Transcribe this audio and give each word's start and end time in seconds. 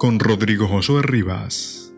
con 0.00 0.18
Rodrigo 0.18 0.66
Josué 0.66 1.02
Rivas. 1.02 1.94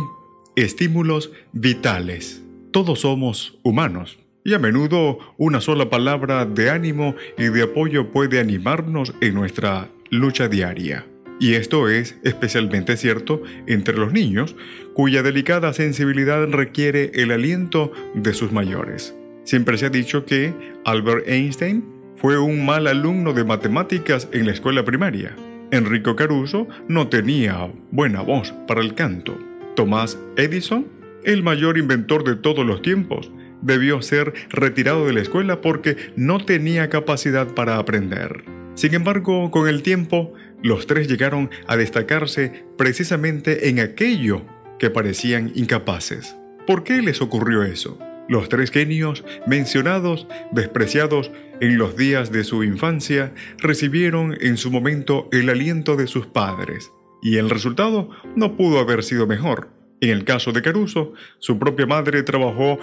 estímulos 0.57 1.31
vitales. 1.53 2.43
Todos 2.73 3.01
somos 3.01 3.59
humanos 3.63 4.19
y 4.45 4.55
a 4.55 4.59
menudo 4.59 5.19
una 5.37 5.61
sola 5.61 5.91
palabra 5.91 6.47
de 6.47 6.71
ánimo 6.71 7.15
y 7.39 7.45
de 7.45 7.63
apoyo 7.63 8.11
puede 8.11 8.41
animarnos 8.41 9.15
en 9.21 9.35
nuestra 9.35 9.89
lucha 10.11 10.49
diaria. 10.49 11.07
Y 11.41 11.55
esto 11.55 11.89
es 11.89 12.17
especialmente 12.23 12.97
cierto 12.97 13.43
entre 13.67 13.97
los 13.97 14.13
niños, 14.13 14.55
cuya 14.93 15.23
delicada 15.23 15.73
sensibilidad 15.73 16.49
requiere 16.49 17.11
el 17.15 17.33
aliento 17.33 17.93
de 18.15 18.33
sus 18.35 18.53
mayores. 18.53 19.15
Siempre 19.45 19.77
se 19.77 19.87
ha 19.87 19.91
dicho 19.91 20.25
que 20.25 20.55
Albert 20.85 21.29
Einstein 21.29 21.85
fue 22.17 22.39
un 22.39 22.65
mal 22.65 22.87
alumno 22.87 23.33
de 23.33 23.45
matemáticas 23.45 24.29
en 24.33 24.47
la 24.47 24.53
escuela 24.53 24.85
primaria. 24.85 25.35
Enrico 25.71 26.15
Caruso 26.15 26.69
no 26.89 27.09
tenía 27.09 27.71
buena 27.91 28.23
voz 28.23 28.55
para 28.67 28.81
el 28.81 28.95
canto. 28.95 29.37
Thomas 29.75 30.19
Edison, 30.37 30.87
el 31.25 31.43
mayor 31.43 31.77
inventor 31.77 32.23
de 32.23 32.37
todos 32.37 32.65
los 32.65 32.81
tiempos, 32.81 33.31
debió 33.61 34.01
ser 34.03 34.33
retirado 34.51 35.07
de 35.07 35.15
la 35.15 35.21
escuela 35.21 35.61
porque 35.61 35.97
no 36.17 36.45
tenía 36.45 36.89
capacidad 36.91 37.49
para 37.49 37.79
aprender. 37.79 38.45
Sin 38.75 38.95
embargo, 38.95 39.51
con 39.51 39.69
el 39.69 39.83
tiempo, 39.83 40.33
los 40.65 40.87
tres 40.87 41.09
llegaron 41.09 41.51
a 41.67 41.77
destacarse 41.77 42.65
precisamente 42.79 43.69
en 43.69 43.81
aquello 43.81 44.47
que 44.79 44.89
parecían 44.89 45.53
incapaces. 45.55 46.37
¿Por 46.67 46.85
qué 46.85 47.03
les 47.03 47.21
ocurrió 47.21 47.65
eso? 47.65 47.99
Los 48.31 48.49
tres 48.49 48.71
genios 48.71 49.25
mencionados, 49.47 50.27
despreciados 50.53 51.31
en 51.61 51.77
los 51.77 51.99
días 51.99 52.33
de 52.33 52.45
su 52.45 52.65
infancia, 52.65 53.35
recibieron 53.59 54.39
en 54.41 54.57
su 54.57 54.71
momento 54.71 55.29
el 55.33 55.51
aliento 55.51 55.97
de 55.97 56.07
sus 56.07 56.27
padres, 56.27 56.91
y 57.21 57.37
el 57.37 57.51
resultado 57.51 58.09
no 58.35 58.57
pudo 58.57 58.79
haber 58.79 59.03
sido 59.03 59.27
mejor. 59.27 59.69
En 60.01 60.09
el 60.09 60.25
caso 60.25 60.53
de 60.53 60.63
Caruso, 60.63 61.13
su 61.41 61.59
propia 61.59 61.85
madre 61.85 62.23
trabajó 62.23 62.79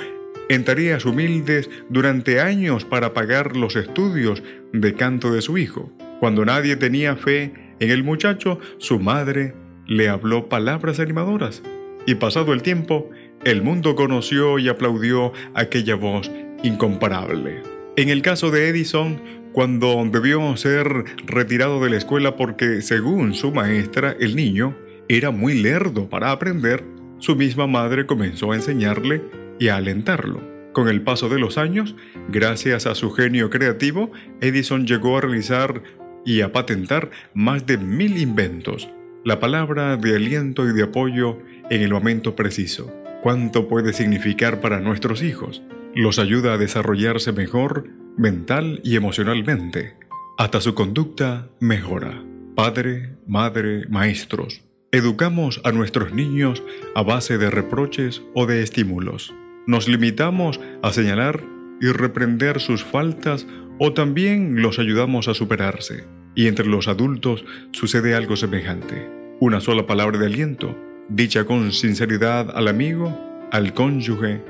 en 0.50 0.64
tareas 0.66 1.04
humildes 1.06 1.68
durante 1.90 2.42
años 2.42 2.86
para 2.86 3.14
pagar 3.14 3.58
los 3.58 3.76
estudios 3.76 4.44
de 4.72 4.94
canto 4.94 5.34
de 5.34 5.42
su 5.42 5.58
hijo. 5.58 5.92
Cuando 6.20 6.46
nadie 6.46 6.76
tenía 6.76 7.16
fe 7.16 7.52
en 7.82 7.90
el 7.90 8.04
muchacho, 8.04 8.60
su 8.78 9.00
madre 9.00 9.56
le 9.88 10.08
habló 10.08 10.50
palabras 10.50 11.00
animadoras. 11.00 11.64
Y 12.06 12.14
pasado 12.14 12.54
el 12.54 12.62
tiempo, 12.62 13.10
el 13.44 13.64
mundo 13.64 13.96
conoció 13.96 14.60
y 14.60 14.70
aplaudió 14.70 15.34
aquella 15.56 15.96
voz 15.96 16.32
incomparable. 16.62 17.64
En 17.98 18.10
el 18.10 18.22
caso 18.22 18.52
de 18.52 18.70
Edison, 18.70 19.20
cuando 19.52 20.00
debió 20.12 20.56
ser 20.58 21.06
retirado 21.26 21.84
de 21.84 21.90
la 21.90 21.98
escuela 21.98 22.36
porque, 22.36 22.84
según 22.84 23.34
su 23.34 23.52
maestra, 23.52 24.16
el 24.20 24.36
niño 24.36 24.78
era 25.10 25.32
muy 25.32 25.60
lerdo 25.60 26.08
para 26.08 26.32
aprender, 26.32 26.84
su 27.18 27.36
misma 27.36 27.66
madre 27.66 28.06
comenzó 28.06 28.52
a 28.52 28.56
enseñarle 28.56 29.24
y 29.60 29.70
a 29.70 29.78
alentarlo. 29.78 30.40
Con 30.72 30.88
el 30.88 31.02
paso 31.02 31.30
de 31.30 31.40
los 31.40 31.58
años, 31.58 31.96
gracias 32.30 32.86
a 32.86 32.94
su 32.94 33.12
genio 33.12 33.50
creativo, 33.50 34.12
Edison 34.40 34.86
llegó 34.86 35.18
a 35.18 35.22
realizar 35.22 35.82
y 36.26 36.42
a 36.42 36.52
patentar 36.52 37.12
más 37.34 37.66
de 37.66 37.78
mil 37.78 38.18
inventos. 38.18 38.90
La 39.24 39.40
palabra 39.40 39.98
de 39.98 40.16
aliento 40.16 40.68
y 40.68 40.74
de 40.74 40.84
apoyo 40.84 41.40
en 41.70 41.82
el 41.82 41.92
momento 41.92 42.36
preciso. 42.36 42.92
¿Cuánto 43.22 43.68
puede 43.68 43.94
significar 43.94 44.62
para 44.62 44.80
nuestros 44.80 45.22
hijos? 45.22 45.62
Los 45.94 46.20
ayuda 46.20 46.54
a 46.54 46.58
desarrollarse 46.58 47.32
mejor 47.32 47.90
mental 48.18 48.82
y 48.84 48.96
emocionalmente. 48.96 49.96
Hasta 50.38 50.60
su 50.60 50.74
conducta 50.74 51.50
mejora. 51.60 52.24
Padre, 52.56 53.16
madre, 53.28 53.86
maestros. 53.90 54.64
Educamos 54.92 55.62
a 55.64 55.72
nuestros 55.72 56.14
niños 56.14 56.64
a 56.96 57.04
base 57.04 57.38
de 57.38 57.50
reproches 57.50 58.24
o 58.34 58.46
de 58.46 58.64
estímulos. 58.64 59.34
Nos 59.68 59.88
limitamos 59.88 60.60
a 60.82 60.92
señalar 60.92 61.44
y 61.82 61.88
reprender 61.88 62.62
sus 62.62 62.84
faltas 62.84 63.48
o 63.80 63.92
también 63.92 64.62
los 64.62 64.80
ayudamos 64.80 65.28
a 65.28 65.34
superarse. 65.34 66.06
Y 66.36 66.48
entre 66.48 66.68
los 66.68 66.88
adultos 66.88 67.44
sucede 67.72 68.16
algo 68.16 68.38
semejante. 68.38 69.10
Una 69.40 69.60
sola 69.60 69.88
palabra 69.88 70.20
de 70.20 70.28
aliento, 70.28 70.78
dicha 71.10 71.44
con 71.46 71.74
sinceridad 71.74 72.56
al 72.56 72.68
amigo, 72.68 73.20
al 73.52 73.74
cónyuge 73.74 74.42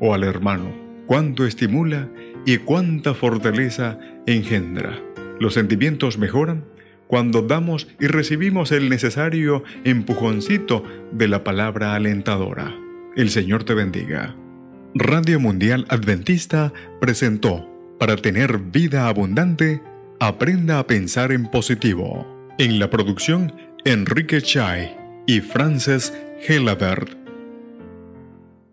o 0.00 0.14
al 0.14 0.22
hermano. 0.22 0.72
Cuánto 1.06 1.44
estimula 1.44 2.08
y 2.46 2.58
cuánta 2.58 3.12
fortaleza 3.12 3.98
engendra. 4.26 5.02
Los 5.40 5.54
sentimientos 5.54 6.16
mejoran 6.16 6.64
cuando 7.08 7.42
damos 7.42 7.88
y 8.00 8.06
recibimos 8.06 8.72
el 8.72 8.88
necesario 8.88 9.64
empujoncito 9.84 10.84
de 11.12 11.28
la 11.28 11.44
palabra 11.44 11.94
alentadora. 11.94 12.74
El 13.16 13.30
Señor 13.30 13.64
te 13.64 13.74
bendiga. 13.74 14.36
Radio 14.98 15.38
Mundial 15.38 15.84
Adventista 15.90 16.72
presentó 17.02 17.68
para 17.98 18.16
tener 18.16 18.56
vida 18.58 19.08
abundante, 19.08 19.82
aprenda 20.20 20.78
a 20.78 20.86
pensar 20.86 21.32
en 21.32 21.50
positivo. 21.50 22.26
En 22.58 22.78
la 22.78 22.88
producción, 22.88 23.52
Enrique 23.84 24.40
Chai 24.40 24.96
y 25.26 25.40
Frances 25.40 26.14
Helabert. 26.48 27.25